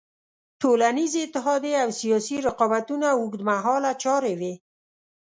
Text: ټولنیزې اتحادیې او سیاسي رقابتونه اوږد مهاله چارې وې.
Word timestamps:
ټولنیزې 0.61 1.19
اتحادیې 1.25 1.75
او 1.83 1.89
سیاسي 2.01 2.37
رقابتونه 2.47 3.07
اوږد 3.17 3.41
مهاله 3.49 3.91
چارې 4.03 4.33
وې. 4.39 4.53